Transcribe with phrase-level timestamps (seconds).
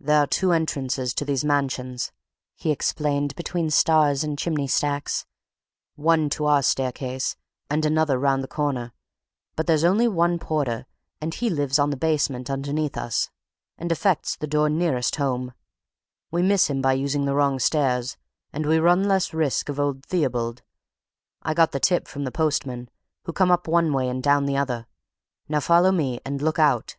[0.00, 2.10] "There are two entrances to these mansions,"
[2.56, 5.26] he explained between stars and chimney stacks:
[5.94, 7.36] "one to our staircase,
[7.68, 8.94] and another round the corner.
[9.54, 10.86] But there's only one porter,
[11.20, 13.28] and he lives on the basement underneath us,
[13.76, 15.52] and affects the door nearest home.
[16.30, 18.16] We miss him by using the wrong stairs,
[18.54, 20.62] and we run less risk of old Theobald.
[21.42, 22.88] I got the tip from the postmen,
[23.26, 24.86] who come up one way and down the other.
[25.46, 26.96] Now, follow me, and look out!"